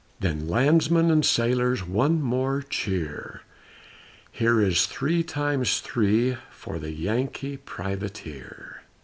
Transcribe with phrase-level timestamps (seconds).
[0.19, 3.41] Then landsmen and sailors, One more cheer!
[4.31, 8.81] Here is three times three For the Yankee Privateer!